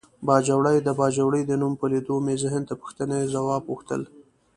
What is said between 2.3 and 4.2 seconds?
ذهن ته پوښتنې ځواب غوښتل.